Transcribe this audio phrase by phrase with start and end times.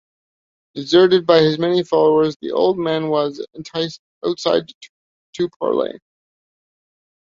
[0.73, 4.63] Deserted by many of his followers, the old man was enticed outside
[5.33, 5.99] to parley.